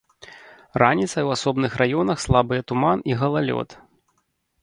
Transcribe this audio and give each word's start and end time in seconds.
Раніцай 0.83 1.23
у 1.27 1.33
асобных 1.35 1.71
раёнах 1.83 2.23
слабыя 2.25 2.61
туман 2.71 3.03
і 3.13 3.17
галалёд. 3.21 3.69